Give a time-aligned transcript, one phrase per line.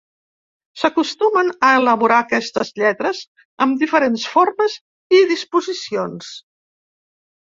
[0.83, 3.21] S'acostumen a elaborar aquestes lletres
[3.67, 4.79] amb diferents formes
[5.19, 6.33] i disposicions.